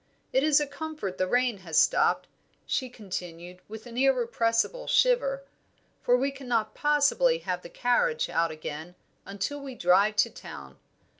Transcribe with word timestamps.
"It 0.33 0.41
is 0.41 0.59
a 0.59 0.65
comfort 0.65 1.19
the 1.19 1.27
rain 1.27 1.57
has 1.59 1.79
stopped," 1.79 2.27
she 2.65 2.89
continued, 2.89 3.61
with 3.67 3.85
an 3.85 3.97
irrepressible 3.97 4.87
shiver, 4.87 5.43
"for 6.01 6.17
we 6.17 6.31
cannot 6.31 6.73
possibly 6.73 7.37
have 7.37 7.61
the 7.61 7.69
carriage 7.69 8.27
out 8.27 8.49
again, 8.49 8.95
until 9.27 9.59
we 9.61 9.75
drive 9.75 10.15
to 10.15 10.31
town. 10.31 10.79